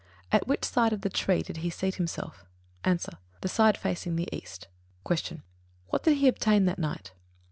At 0.31 0.47
which 0.47 0.65
side 0.65 0.93
of 0.93 1.01
the 1.01 1.11
tree 1.11 1.43
did 1.43 1.57
he 1.57 1.69
seat 1.69 1.97
himself? 1.97 2.43
A. 2.83 2.97
The 3.41 3.47
side 3.47 3.77
facing 3.77 4.15
the 4.15 4.27
east. 4.35 4.67
63. 5.07 5.37
Q. 5.37 5.43
_What 5.93 6.01
did 6.01 6.17
he 6.17 6.27
obtain 6.27 6.65
that 6.65 6.79
night? 6.79 7.11